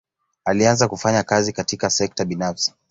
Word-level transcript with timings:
Alianza 0.45 0.87
kufanya 0.87 1.23
kazi 1.23 1.53
katika 1.53 1.89
sekta 1.89 2.25
binafsi. 2.25 2.73